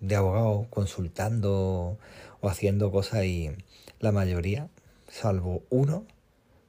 de 0.00 0.16
abogado 0.16 0.66
consultando 0.70 1.98
o 2.40 2.48
haciendo 2.48 2.90
cosas 2.90 3.24
y 3.24 3.50
la 3.98 4.12
mayoría, 4.12 4.68
salvo 5.08 5.62
uno 5.68 6.06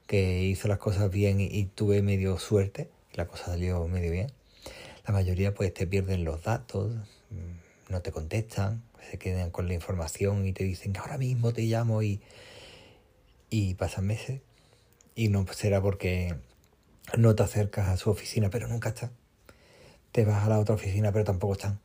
que 0.06 0.42
hizo 0.42 0.68
las 0.68 0.78
cosas 0.78 1.10
bien 1.10 1.40
y, 1.40 1.64
tuve 1.64 2.02
medio 2.02 2.38
suerte, 2.38 2.90
la 3.14 3.26
cosa 3.26 3.46
salió 3.46 3.86
medio 3.88 4.10
bien, 4.10 4.32
la 5.06 5.14
mayoría 5.14 5.54
pues 5.54 5.72
te 5.72 5.86
pierden 5.86 6.24
los 6.24 6.42
datos, 6.42 6.92
no 7.88 8.02
te 8.02 8.12
contestan, 8.12 8.82
se 9.10 9.18
quedan 9.18 9.50
con 9.50 9.68
la 9.68 9.74
información 9.74 10.46
y 10.46 10.52
te 10.52 10.64
dicen 10.64 10.92
que 10.92 10.98
ahora 10.98 11.16
mismo 11.16 11.52
te 11.52 11.62
llamo 11.62 12.02
y, 12.02 12.20
y 13.52 13.74
pasan 13.74 14.06
meses 14.06 14.40
y 15.14 15.28
no 15.28 15.46
será 15.52 15.82
porque 15.82 16.34
no 17.18 17.34
te 17.34 17.42
acercas 17.42 17.88
a 17.88 17.98
su 17.98 18.08
oficina, 18.08 18.48
pero 18.48 18.66
nunca 18.66 18.88
está. 18.88 19.10
Te 20.10 20.24
vas 20.24 20.42
a 20.44 20.48
la 20.48 20.58
otra 20.58 20.74
oficina, 20.74 21.12
pero 21.12 21.26
tampoco 21.26 21.52
están. 21.52 21.78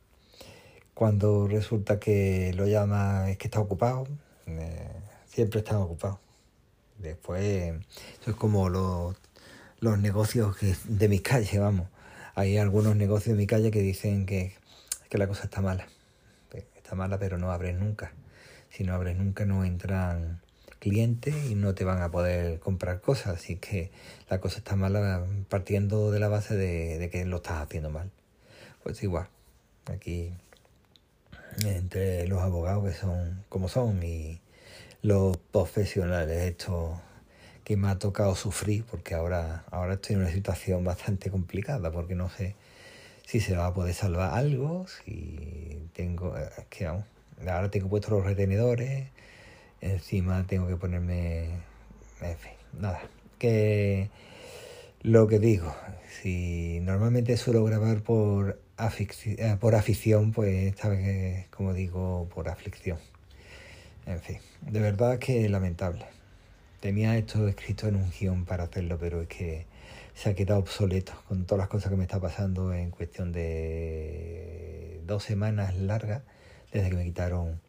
Cuando 0.94 1.46
resulta 1.46 2.00
que 2.00 2.54
lo 2.54 2.66
llama 2.66 3.30
es 3.30 3.36
que 3.36 3.48
está 3.48 3.60
ocupado, 3.60 4.08
eh, 4.46 4.88
siempre 5.26 5.60
están 5.60 5.76
ocupados. 5.76 6.18
Después, 6.96 7.74
eso 8.18 8.30
es 8.30 8.36
como 8.36 8.70
los, 8.70 9.14
los 9.80 9.98
negocios 9.98 10.56
de 10.84 11.08
mi 11.08 11.18
calle, 11.20 11.58
vamos. 11.58 11.88
Hay 12.34 12.56
algunos 12.56 12.96
negocios 12.96 13.36
de 13.36 13.42
mi 13.42 13.46
calle 13.46 13.70
que 13.70 13.82
dicen 13.82 14.24
que, 14.24 14.54
que 15.10 15.18
la 15.18 15.28
cosa 15.28 15.44
está 15.44 15.60
mala. 15.60 15.86
Está 16.76 16.94
mala, 16.94 17.18
pero 17.18 17.36
no 17.36 17.52
abres 17.52 17.76
nunca. 17.76 18.12
Si 18.70 18.84
no 18.84 18.94
abres 18.94 19.18
nunca, 19.18 19.44
no 19.44 19.66
entran 19.66 20.40
clientes 20.78 21.34
y 21.50 21.54
no 21.54 21.74
te 21.74 21.84
van 21.84 22.02
a 22.02 22.10
poder 22.10 22.58
comprar 22.60 23.00
cosas. 23.00 23.36
Así 23.36 23.56
que 23.56 23.90
la 24.28 24.40
cosa 24.40 24.58
está 24.58 24.76
mala 24.76 25.24
partiendo 25.48 26.10
de 26.10 26.20
la 26.20 26.28
base 26.28 26.56
de, 26.56 27.08
que 27.10 27.24
lo 27.24 27.36
estás 27.36 27.62
haciendo 27.62 27.90
mal. 27.90 28.10
Pues 28.82 29.02
igual, 29.02 29.28
aquí 29.86 30.32
entre 31.64 32.26
los 32.28 32.40
abogados 32.42 32.84
que 32.84 32.94
son 32.94 33.44
como 33.48 33.68
son 33.68 34.02
y 34.02 34.40
los 35.02 35.36
profesionales, 35.36 36.50
esto 36.50 37.00
que 37.64 37.76
me 37.76 37.88
ha 37.88 37.98
tocado 37.98 38.34
sufrir, 38.34 38.84
porque 38.84 39.14
ahora, 39.14 39.64
ahora 39.70 39.94
estoy 39.94 40.14
en 40.16 40.22
una 40.22 40.32
situación 40.32 40.84
bastante 40.84 41.30
complicada, 41.30 41.90
porque 41.90 42.14
no 42.14 42.30
sé 42.30 42.56
si 43.26 43.40
se 43.40 43.54
va 43.54 43.66
a 43.66 43.74
poder 43.74 43.94
salvar 43.94 44.32
algo, 44.32 44.86
si 44.86 45.78
tengo, 45.92 46.34
que 46.70 46.86
ahora 46.86 47.70
tengo 47.70 47.90
puestos 47.90 48.10
los 48.10 48.24
retenedores, 48.24 49.08
Encima 49.80 50.46
tengo 50.46 50.66
que 50.66 50.76
ponerme... 50.76 51.50
En 52.20 52.36
fin, 52.36 52.52
nada. 52.78 53.00
Que 53.38 54.10
lo 55.02 55.28
que 55.28 55.38
digo, 55.38 55.74
si 56.20 56.80
normalmente 56.80 57.36
suelo 57.36 57.64
grabar 57.64 58.02
por, 58.02 58.60
eh, 58.78 59.56
por 59.60 59.74
afición, 59.76 60.32
pues 60.32 60.66
esta 60.66 60.88
vez, 60.88 61.46
como 61.48 61.72
digo, 61.74 62.28
por 62.34 62.48
aflicción. 62.48 62.98
En 64.06 64.20
fin, 64.20 64.38
de 64.62 64.80
verdad 64.80 65.18
que 65.18 65.48
lamentable. 65.48 66.06
Tenía 66.80 67.16
esto 67.16 67.46
escrito 67.46 67.88
en 67.88 67.96
un 67.96 68.10
guion 68.10 68.44
para 68.44 68.64
hacerlo, 68.64 68.98
pero 68.98 69.22
es 69.22 69.28
que 69.28 69.66
se 70.14 70.30
ha 70.30 70.34
quedado 70.34 70.60
obsoleto 70.60 71.12
con 71.28 71.44
todas 71.44 71.60
las 71.60 71.68
cosas 71.68 71.90
que 71.90 71.96
me 71.96 72.04
está 72.04 72.18
pasando 72.20 72.72
en 72.72 72.90
cuestión 72.90 73.32
de 73.32 75.00
dos 75.06 75.22
semanas 75.22 75.76
largas 75.76 76.22
desde 76.72 76.90
que 76.90 76.96
me 76.96 77.04
quitaron 77.04 77.60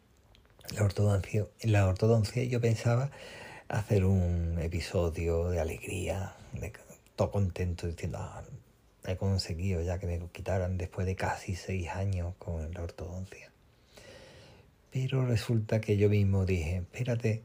la 0.74 0.84
ortodoncia, 0.84 1.46
la 1.62 1.86
ortodoncia 1.86 2.44
yo 2.44 2.60
pensaba 2.60 3.10
hacer 3.68 4.04
un 4.04 4.58
episodio 4.60 5.48
de 5.48 5.60
alegría, 5.60 6.34
todo 7.16 7.30
contento, 7.30 7.86
diciendo, 7.86 8.18
ah, 8.20 8.42
he 9.06 9.16
conseguido 9.16 9.82
ya 9.82 9.98
que 9.98 10.06
me 10.06 10.20
quitaran 10.32 10.76
después 10.76 11.06
de 11.06 11.16
casi 11.16 11.54
seis 11.54 11.88
años 11.88 12.34
con 12.38 12.72
la 12.72 12.82
ortodoncia. 12.82 13.50
Pero 14.90 15.24
resulta 15.24 15.80
que 15.80 15.96
yo 15.96 16.08
mismo 16.08 16.46
dije, 16.46 16.76
espérate, 16.76 17.42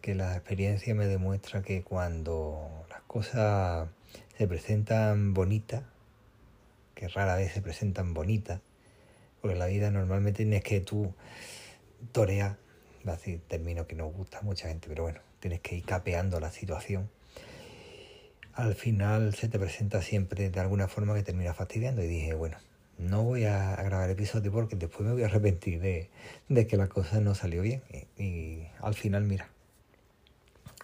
que 0.00 0.14
la 0.14 0.36
experiencia 0.36 0.94
me 0.94 1.06
demuestra 1.06 1.62
que 1.62 1.82
cuando 1.82 2.86
las 2.90 3.02
cosas 3.02 3.88
se 4.36 4.46
presentan 4.46 5.34
bonitas, 5.34 5.82
que 6.94 7.08
rara 7.08 7.36
vez 7.36 7.52
se 7.52 7.62
presentan 7.62 8.14
bonitas, 8.14 8.60
porque 9.40 9.56
la 9.56 9.66
vida 9.66 9.90
normalmente 9.90 10.44
tienes 10.44 10.62
que 10.62 10.80
tú 10.80 11.14
torea, 12.12 12.58
así 13.06 13.40
término 13.48 13.86
que 13.86 13.94
nos 13.94 14.12
gusta 14.12 14.38
a 14.38 14.42
mucha 14.42 14.68
gente, 14.68 14.88
pero 14.88 15.04
bueno, 15.04 15.20
tienes 15.40 15.60
que 15.60 15.76
ir 15.76 15.84
capeando 15.84 16.40
la 16.40 16.50
situación. 16.50 17.08
Al 18.54 18.74
final 18.74 19.34
se 19.34 19.48
te 19.48 19.58
presenta 19.58 20.02
siempre 20.02 20.50
de 20.50 20.60
alguna 20.60 20.88
forma 20.88 21.14
que 21.14 21.22
termina 21.22 21.54
fastidiando 21.54 22.02
y 22.02 22.06
dije, 22.06 22.34
bueno, 22.34 22.58
no 22.98 23.22
voy 23.22 23.44
a 23.44 23.74
grabar 23.76 24.08
el 24.08 24.12
episodio 24.12 24.52
porque 24.52 24.76
después 24.76 25.06
me 25.06 25.12
voy 25.12 25.22
a 25.22 25.26
arrepentir 25.26 25.80
de, 25.80 26.66
que 26.66 26.76
la 26.76 26.88
cosa 26.88 27.20
no 27.20 27.34
salió 27.34 27.62
bien. 27.62 27.82
Y, 28.18 28.66
al 28.80 28.94
final, 28.94 29.24
mira, 29.24 29.48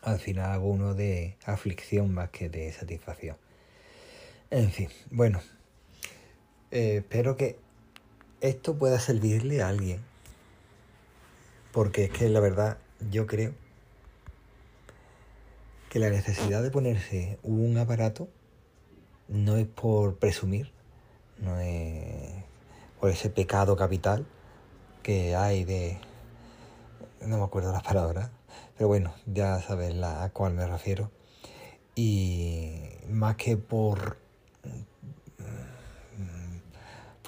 al 0.03 0.19
final 0.19 0.51
hago 0.51 0.69
uno 0.69 0.95
de 0.95 1.37
aflicción 1.45 2.13
más 2.13 2.31
que 2.31 2.49
de 2.49 2.73
satisfacción. 2.73 3.37
En 4.51 4.71
fin, 4.71 4.89
bueno, 5.11 5.41
eh, 6.71 6.99
espero 6.99 7.37
que 7.37 7.59
esto 8.41 8.79
pueda 8.79 8.99
servirle 8.99 9.63
a 9.63 9.69
alguien 9.69 10.01
porque 11.73 12.05
es 12.05 12.11
que 12.11 12.29
la 12.29 12.41
verdad 12.41 12.79
yo 13.11 13.27
creo 13.27 13.53
que 15.91 15.99
la 15.99 16.11
necesidad 16.11 16.63
de 16.63 16.71
ponerse 16.71 17.39
un 17.43 17.77
aparato 17.79 18.29
no 19.29 19.57
es 19.57 19.67
por 19.67 20.17
presumir, 20.19 20.73
no 21.39 21.59
es 21.61 22.45
por 23.01 23.11
ese 23.11 23.31
pecado 23.31 23.77
capital 23.77 24.27
que 25.03 25.35
hay 25.35 25.65
de... 25.65 25.99
no 27.21 27.39
me 27.39 27.45
acuerdo 27.45 27.73
las 27.73 27.83
palabras, 27.83 28.31
pero 28.77 28.89
bueno, 28.89 29.15
ya 29.27 29.61
sabes 29.63 29.95
a 30.03 30.31
cuál 30.31 30.55
me 30.55 30.67
refiero. 30.67 31.11
Y 31.95 32.81
más 33.09 33.37
que 33.37 33.57
por 33.57 34.19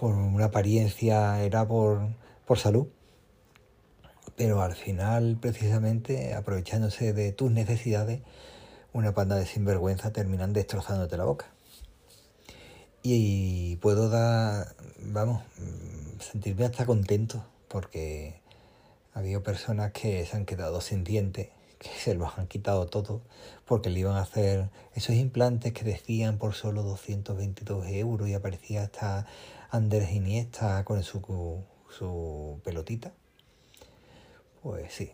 por 0.00 0.14
una 0.14 0.46
apariencia, 0.46 1.42
era 1.42 1.68
por, 1.68 2.00
por 2.46 2.58
salud 2.58 2.86
pero 4.40 4.62
al 4.62 4.74
final, 4.74 5.36
precisamente, 5.38 6.32
aprovechándose 6.32 7.12
de 7.12 7.30
tus 7.30 7.50
necesidades, 7.50 8.22
una 8.94 9.12
panda 9.12 9.36
de 9.36 9.44
sinvergüenza 9.44 10.14
terminan 10.14 10.54
destrozándote 10.54 11.18
la 11.18 11.24
boca. 11.24 11.44
Y 13.02 13.76
puedo 13.82 14.08
dar, 14.08 14.74
vamos, 14.98 15.42
sentirme 16.20 16.64
hasta 16.64 16.86
contento 16.86 17.44
porque 17.68 18.40
ha 19.12 19.18
habido 19.18 19.42
personas 19.42 19.92
que 19.92 20.24
se 20.24 20.38
han 20.38 20.46
quedado 20.46 20.80
sin 20.80 21.04
dientes, 21.04 21.50
que 21.78 21.90
se 21.90 22.14
los 22.14 22.38
han 22.38 22.46
quitado 22.46 22.86
todo 22.86 23.20
porque 23.66 23.90
le 23.90 24.00
iban 24.00 24.16
a 24.16 24.22
hacer 24.22 24.70
esos 24.94 25.16
implantes 25.16 25.74
que 25.74 25.84
decían 25.84 26.38
por 26.38 26.54
solo 26.54 26.82
222 26.82 27.88
euros 27.88 28.26
y 28.26 28.32
aparecía 28.32 28.84
hasta 28.84 29.26
Andrés 29.70 30.12
Iniesta 30.12 30.82
con 30.86 31.02
su, 31.02 31.62
su 31.90 32.58
pelotita 32.64 33.12
pues 34.62 34.92
sí, 34.92 35.12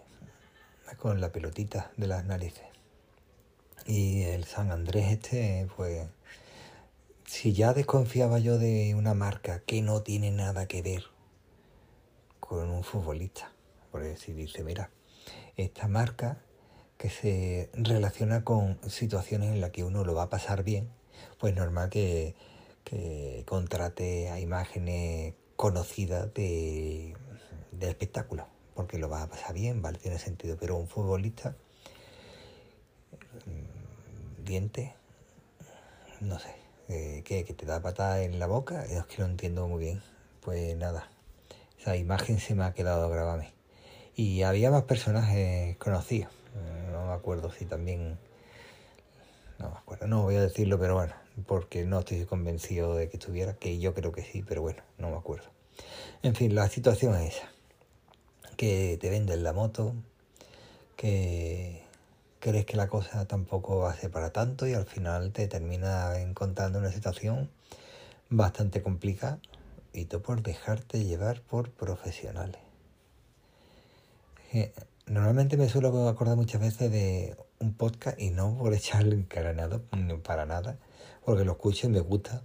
con 0.99 1.21
la 1.21 1.33
pelotita 1.33 1.93
de 1.97 2.07
las 2.07 2.25
narices. 2.25 2.65
Y 3.87 4.23
el 4.23 4.45
San 4.45 4.71
Andrés 4.71 5.13
este, 5.13 5.69
pues, 5.77 6.09
si 7.25 7.53
ya 7.53 7.73
desconfiaba 7.73 8.39
yo 8.39 8.59
de 8.59 8.95
una 8.95 9.15
marca 9.15 9.61
que 9.61 9.83
no 9.83 10.03
tiene 10.03 10.31
nada 10.31 10.67
que 10.67 10.83
ver 10.83 11.05
con 12.41 12.71
un 12.71 12.85
futbolista, 12.85 13.53
porque 13.91 14.17
si 14.17 14.33
dice, 14.33 14.65
mira, 14.65 14.91
esta 15.57 15.89
marca 15.89 16.39
que 16.99 17.11
se 17.11 17.71
relaciona 17.75 18.45
con 18.45 18.79
situaciones 18.89 19.51
en 19.51 19.61
las 19.61 19.71
que 19.71 19.85
uno 19.85 20.05
lo 20.05 20.15
va 20.15 20.25
a 20.25 20.31
pasar 20.31 20.65
bien, 20.65 20.89
pues 21.39 21.55
normal 21.55 21.91
que, 21.91 22.35
que 22.85 23.45
contrate 23.47 24.31
a 24.31 24.41
imágenes 24.41 25.35
conocidas 25.57 26.33
de, 26.35 27.15
de 27.73 27.89
espectáculo, 27.89 28.47
porque 28.77 28.99
lo 28.99 29.09
va 29.09 29.23
a 29.23 29.29
pasar 29.29 29.55
bien, 29.55 29.83
vale, 29.83 29.99
tiene 29.99 30.19
sentido, 30.19 30.57
pero 30.61 30.77
un 30.77 30.87
futbolista, 30.87 31.57
mm, 33.47 34.45
diente, 34.45 34.95
no 36.21 36.39
sé, 36.39 36.55
eh, 36.89 37.23
que, 37.25 37.43
te 37.43 37.67
da 37.67 37.81
patada 37.81 38.23
en 38.23 38.39
la 38.39 38.47
boca, 38.47 38.85
es 38.85 39.05
que 39.07 39.23
no 39.23 39.27
entiendo 39.27 39.67
muy 39.67 39.81
bien. 39.81 40.03
Pues 40.41 40.77
nada, 40.77 41.11
esa 41.81 41.97
imagen 41.97 42.39
se 42.39 42.55
me 42.55 42.65
ha 42.65 42.73
quedado 42.73 43.09
grabada 43.11 43.51
Y 44.15 44.43
había 44.43 44.71
más 44.71 44.85
personajes 44.85 45.77
conocidos, 45.79 46.33
eh, 46.55 46.91
no 46.93 47.07
me 47.07 47.13
acuerdo 47.13 47.51
si 47.51 47.65
también, 47.65 48.19
no 49.59 49.71
me 49.71 49.77
acuerdo, 49.77 50.07
no 50.07 50.23
voy 50.23 50.37
a 50.37 50.43
decirlo, 50.43 50.79
pero 50.79 50.95
bueno, 50.95 51.15
porque 51.47 51.85
no 51.85 52.01
estoy 52.01 52.25
convencido 52.27 52.95
de 52.95 53.09
que 53.09 53.17
estuviera, 53.17 53.55
que 53.55 53.79
yo 53.79 53.95
creo 53.95 54.13
que 54.13 54.23
sí, 54.23 54.45
pero 54.47 54.63
bueno, 54.63 54.83
no 54.99 55.11
me 55.11 55.17
acuerdo. 55.17 55.49
En 56.23 56.35
fin, 56.35 56.55
la 56.55 56.69
situación 56.69 57.15
es 57.17 57.37
esa, 57.37 57.51
que 58.57 58.99
te 59.01 59.11
venden 59.11 59.43
la 59.43 59.53
moto, 59.53 59.95
que 60.97 61.83
crees 62.41 62.65
que 62.65 62.77
la 62.77 62.89
cosa 62.89 63.27
tampoco 63.27 63.93
ser 63.93 64.11
para 64.11 64.31
tanto 64.31 64.67
y 64.67 64.75
al 64.75 64.87
final 64.87 65.33
te 65.33 65.49
termina 65.49 66.19
encontrando 66.21 66.79
una 66.79 66.93
situación 66.93 67.51
bastante 68.29 68.83
complicada 68.83 69.39
y 69.93 70.05
tú 70.07 70.21
por 70.21 70.43
dejarte 70.43 71.05
llevar 71.05 71.41
por 71.43 71.71
profesionales. 71.71 72.61
Eh, 74.53 74.73
normalmente 75.07 75.57
me 75.57 75.69
suelo 75.69 76.09
acordar 76.09 76.37
muchas 76.37 76.61
veces 76.61 76.91
de 76.91 77.37
un 77.59 77.75
podcast 77.75 78.21
y 78.21 78.31
no 78.31 78.57
por 78.57 78.75
echarle 78.75 79.17
encaranado 79.17 79.83
para 80.23 80.47
nada, 80.47 80.79
porque 81.25 81.45
lo 81.45 81.53
escucho 81.53 81.89
y 81.89 81.91
me 81.91 82.01
gusta, 82.01 82.43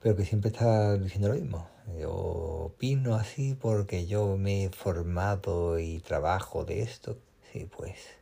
pero 0.00 0.16
que 0.16 0.24
siempre 0.24 0.50
está 0.50 0.96
diciendo 0.96 1.28
lo 1.28 1.34
mismo. 1.34 1.68
Yo 1.98 2.12
opino 2.12 3.14
así 3.14 3.54
porque 3.54 4.06
yo 4.06 4.36
me 4.36 4.64
he 4.64 4.68
formado 4.70 5.78
y 5.78 6.00
trabajo 6.00 6.64
de 6.64 6.82
esto. 6.82 7.18
Sí, 7.52 7.66
pues 7.74 8.18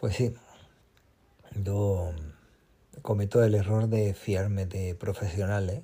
pues 0.00 0.14
sí, 0.14 0.32
yo 1.64 2.12
cometo 3.02 3.42
el 3.42 3.56
error 3.56 3.88
de 3.88 4.14
fiarme 4.14 4.64
de 4.64 4.94
profesionales 4.94 5.82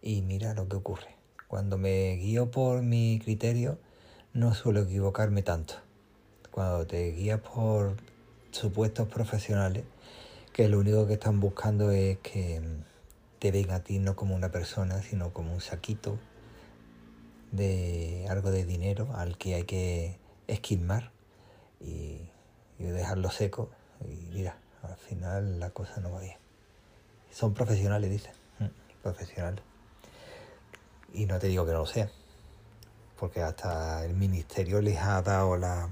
y 0.00 0.22
mira 0.22 0.54
lo 0.54 0.68
que 0.68 0.76
ocurre. 0.76 1.16
Cuando 1.46 1.76
me 1.76 2.12
guío 2.16 2.50
por 2.50 2.82
mi 2.82 3.20
criterio, 3.22 3.78
no 4.32 4.54
suelo 4.54 4.80
equivocarme 4.80 5.42
tanto. 5.42 5.74
Cuando 6.50 6.86
te 6.86 7.12
guías 7.12 7.40
por 7.40 7.96
supuestos 8.52 9.06
profesionales, 9.08 9.84
que 10.54 10.68
lo 10.70 10.78
único 10.78 11.06
que 11.06 11.14
están 11.14 11.40
buscando 11.40 11.90
es 11.90 12.16
que 12.18 12.62
ven 13.50 13.70
a 13.70 13.80
ti 13.80 13.98
no 13.98 14.16
como 14.16 14.34
una 14.34 14.50
persona, 14.50 15.02
sino 15.02 15.32
como 15.32 15.52
un 15.52 15.60
saquito 15.60 16.18
de 17.52 18.26
algo 18.28 18.50
de 18.50 18.64
dinero 18.64 19.14
al 19.14 19.38
que 19.38 19.54
hay 19.54 19.64
que 19.64 20.18
esquilmar 20.48 21.12
y 21.80 22.20
y 22.78 22.84
dejarlo 22.84 23.30
seco 23.30 23.70
y 24.04 24.28
mira, 24.32 24.56
al 24.82 24.96
final 24.96 25.58
la 25.58 25.70
cosa 25.70 26.00
no 26.00 26.12
va 26.12 26.20
bien. 26.20 26.36
Son 27.30 27.54
profesionales, 27.54 28.10
dicen, 28.10 28.32
mm, 28.58 29.02
profesionales. 29.02 29.64
Y 31.12 31.26
no 31.26 31.38
te 31.38 31.48
digo 31.48 31.64
que 31.64 31.72
no 31.72 31.78
lo 31.78 31.86
sean, 31.86 32.10
porque 33.18 33.42
hasta 33.42 34.04
el 34.04 34.14
ministerio 34.14 34.80
les 34.82 34.98
ha 34.98 35.22
dado 35.22 35.56
la, 35.56 35.88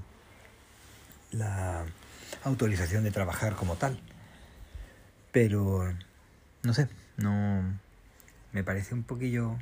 la 1.31 1.85
autorización 2.43 3.03
de 3.03 3.11
trabajar 3.11 3.55
como 3.55 3.75
tal. 3.75 3.99
Pero, 5.31 5.91
no 6.61 6.73
sé, 6.73 6.87
no 7.17 7.63
me 8.51 8.63
parece 8.63 8.93
un 8.93 9.03
poquillo 9.03 9.57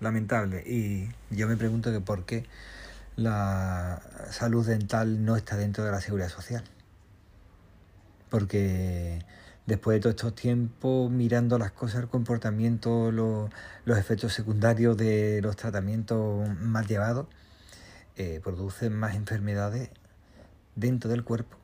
lamentable 0.00 0.62
y 0.66 1.08
yo 1.30 1.48
me 1.48 1.56
pregunto 1.56 1.92
que 1.92 2.00
por 2.00 2.24
qué 2.24 2.44
la 3.16 4.02
salud 4.30 4.66
dental 4.66 5.24
no 5.24 5.36
está 5.36 5.56
dentro 5.56 5.84
de 5.84 5.90
la 5.90 6.00
seguridad 6.00 6.28
social. 6.28 6.64
Porque 8.30 9.24
después 9.66 9.96
de 9.96 10.00
todos 10.00 10.16
estos 10.16 10.34
tiempos, 10.34 11.10
mirando 11.10 11.58
las 11.58 11.72
cosas, 11.72 12.02
el 12.02 12.08
comportamiento, 12.08 13.12
los, 13.12 13.50
efectos 13.86 14.32
secundarios 14.32 14.96
de 14.96 15.40
los 15.42 15.56
tratamientos 15.56 16.48
más 16.58 16.86
llevados, 16.88 17.26
eh, 18.16 18.40
producen 18.42 18.94
más 18.94 19.14
enfermedades 19.14 19.90
dentro 20.74 21.10
del 21.10 21.24
cuerpo 21.24 21.56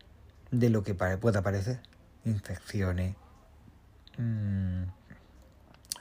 de 0.50 0.70
lo 0.70 0.82
que 0.82 0.94
pueda 0.94 1.42
parecer. 1.42 1.80
Infecciones, 2.24 3.16
mmm, 4.18 4.84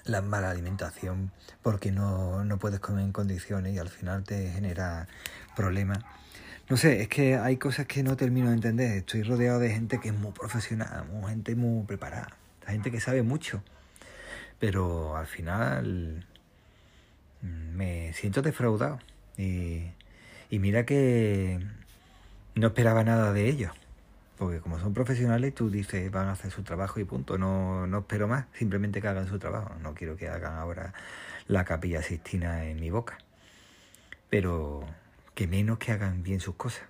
la 0.10 0.22
mala 0.22 0.50
alimentación, 0.50 1.32
porque 1.62 1.91
no, 1.91 2.43
no 2.43 2.58
puedes 2.58 2.80
comer 2.80 3.04
en 3.04 3.12
condiciones 3.12 3.74
y 3.74 3.80
al 3.80 3.89
final 3.89 4.24
te 4.24 4.52
genera 4.52 5.08
problemas. 5.56 6.00
No 6.70 6.76
sé, 6.76 7.02
es 7.02 7.08
que 7.08 7.38
hay 7.38 7.58
cosas 7.58 7.86
que 7.86 8.04
no 8.04 8.17
termino 8.17 8.50
de 8.50 8.56
entender. 8.56 8.98
Estoy 8.98 9.24
rodeado 9.24 9.60
de 9.60 9.70
gente 9.70 10.00
que 10.00 10.10
es 10.10 10.13
muy 10.13 10.32
profesional, 10.32 11.06
gente 11.28 11.56
muy 11.56 11.86
preparada, 11.86 12.36
gente 12.65 12.91
que 12.91 13.00
sabe 13.00 13.24
mucho. 13.24 13.63
Pero 14.60 15.15
al 15.15 15.28
final 15.28 16.26
mm, 17.41 17.76
me 17.76 18.13
siento 18.13 18.41
defraudado. 18.41 19.00
Y, 19.38 19.84
y 20.50 20.60
mira 20.60 20.86
que 20.86 21.60
no 22.56 22.67
esperaba 22.67 23.04
nada 23.04 23.32
de 23.34 23.48
ellos. 23.48 23.72
Porque 24.38 24.60
como 24.60 24.80
son 24.80 24.93
profesionales, 24.93 25.56
tú 25.56 25.69
dices, 25.71 26.12
van 26.12 26.28
a 26.28 26.34
hacer 26.34 26.52
su 26.52 26.63
trabajo 26.63 27.00
y 27.00 27.04
punto. 27.04 27.38
No, 27.38 27.88
no 27.88 28.00
espero 28.00 28.28
más, 28.28 28.45
simplemente 28.54 29.02
que 29.02 29.08
hagan 29.08 29.28
su 29.28 29.39
trabajo. 29.39 29.73
No 29.82 29.95
quiero 29.95 30.15
que 30.15 30.30
hagan 30.30 30.54
ahora 30.54 30.93
la 31.47 31.65
capilla 31.65 32.04
sistina 32.04 32.65
en 32.65 32.80
mi 32.80 32.91
boca. 32.91 33.17
Pero 34.30 34.86
que 35.34 35.47
menos 35.47 35.80
que 35.80 35.91
hagan 35.91 36.21
bien 36.21 36.39
sus 36.39 36.56
cosas. 36.56 36.84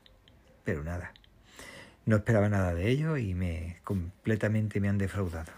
Pero 0.65 0.83
nada. 0.83 1.13
No 2.05 2.17
esperaba 2.17 2.49
nada 2.49 2.73
de 2.73 2.89
ellos 2.89 3.19
y 3.19 3.33
me 3.33 3.77
completamente 3.83 4.79
me 4.81 4.89
han 4.89 4.97
defraudado. 4.97 5.51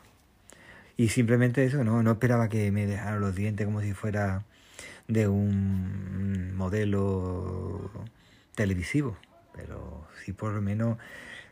Y 0.97 1.09
simplemente 1.09 1.63
eso, 1.63 1.83
no, 1.83 2.03
no 2.03 2.11
esperaba 2.11 2.49
que 2.49 2.71
me 2.71 2.85
dejaran 2.85 3.21
los 3.21 3.35
dientes 3.35 3.65
como 3.65 3.81
si 3.81 3.93
fuera 3.93 4.43
de 5.07 5.27
un 5.27 6.55
modelo 6.55 7.89
televisivo. 8.53 9.17
Pero 9.53 10.07
sí 10.23 10.33
por 10.33 10.53
lo 10.53 10.61
menos 10.61 10.97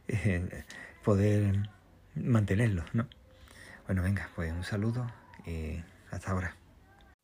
poder 1.03 1.69
mantenerlo, 2.15 2.83
¿no? 2.93 3.07
Bueno, 3.85 4.03
venga, 4.03 4.29
pues 4.35 4.51
un 4.51 4.63
saludo 4.63 5.09
y 5.45 5.81
hasta 6.11 6.31
ahora. 6.31 6.55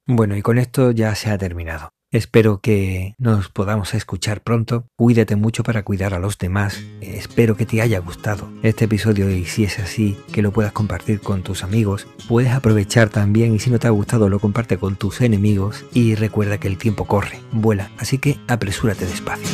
Bueno, 0.05 0.35
y 0.35 0.41
con 0.41 0.57
esto 0.57 0.91
ya 0.91 1.15
se 1.15 1.29
ha 1.29 1.37
terminado. 1.37 1.89
Espero 2.13 2.59
que 2.61 3.15
nos 3.17 3.49
podamos 3.49 3.95
escuchar 3.95 4.41
pronto. 4.41 4.85
Cuídate 4.95 5.35
mucho 5.35 5.63
para 5.63 5.81
cuidar 5.81 6.13
a 6.13 6.19
los 6.19 6.37
demás. 6.37 6.79
Espero 7.01 7.57
que 7.57 7.65
te 7.65 7.81
haya 7.81 7.97
gustado 7.97 8.53
este 8.61 8.85
episodio 8.85 9.31
y 9.31 9.45
si 9.45 9.63
es 9.63 9.79
así, 9.79 10.15
que 10.31 10.43
lo 10.43 10.51
puedas 10.51 10.73
compartir 10.73 11.21
con 11.21 11.41
tus 11.41 11.63
amigos. 11.63 12.07
Puedes 12.27 12.51
aprovechar 12.51 13.09
también 13.09 13.55
y 13.55 13.59
si 13.59 13.71
no 13.71 13.79
te 13.79 13.87
ha 13.87 13.91
gustado 13.91 14.29
lo 14.29 14.39
comparte 14.39 14.77
con 14.77 14.95
tus 14.95 15.21
enemigos 15.21 15.85
y 15.91 16.13
recuerda 16.13 16.59
que 16.59 16.67
el 16.67 16.77
tiempo 16.77 17.05
corre, 17.05 17.39
vuela, 17.51 17.89
así 17.97 18.19
que 18.19 18.37
apresúrate 18.47 19.07
despacio. 19.07 19.49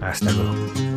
Hasta 0.00 0.30
luego. 0.30 0.87